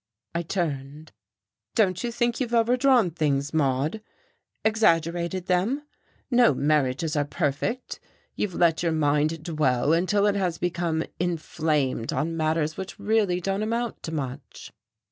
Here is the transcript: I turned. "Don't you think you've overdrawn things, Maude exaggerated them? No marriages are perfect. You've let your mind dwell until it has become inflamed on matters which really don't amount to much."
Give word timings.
I 0.33 0.41
turned. 0.41 1.11
"Don't 1.75 2.03
you 2.03 2.11
think 2.11 2.39
you've 2.39 2.55
overdrawn 2.55 3.11
things, 3.11 3.53
Maude 3.53 4.01
exaggerated 4.65 5.45
them? 5.45 5.83
No 6.31 6.55
marriages 6.55 7.15
are 7.15 7.23
perfect. 7.23 7.99
You've 8.35 8.55
let 8.55 8.81
your 8.81 8.93
mind 8.93 9.43
dwell 9.43 9.93
until 9.93 10.25
it 10.25 10.33
has 10.33 10.57
become 10.57 11.03
inflamed 11.19 12.11
on 12.11 12.35
matters 12.35 12.77
which 12.77 12.97
really 12.97 13.39
don't 13.39 13.61
amount 13.61 14.01
to 14.01 14.11
much." 14.11 14.73